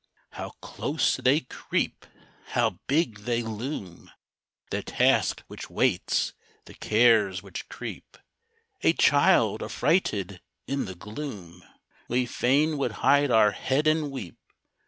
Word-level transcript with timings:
How 0.31 0.49
close 0.61 1.17
they 1.17 1.41
creep! 1.41 2.07
How 2.47 2.79
big 2.87 3.19
they 3.19 3.43
loom! 3.43 4.09
The 4.71 4.81
Task 4.81 5.43
which 5.45 5.69
waits, 5.69 6.33
the 6.65 6.73
Cares 6.73 7.43
which 7.43 7.69
creep; 7.69 8.17
A 8.81 8.93
child, 8.93 9.61
affrighted 9.61 10.41
in 10.65 10.85
the 10.85 10.95
gloom, 10.95 11.63
We 12.07 12.25
fain 12.25 12.79
would 12.79 12.93
hide 13.05 13.29
our 13.29 13.51
head 13.51 13.85
and 13.85 14.09
weep. 14.09 14.39